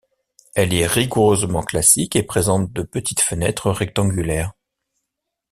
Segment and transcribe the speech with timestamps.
[0.55, 4.51] Elle est rigoureusement classique et présente de petites fenêtres rectangulaires.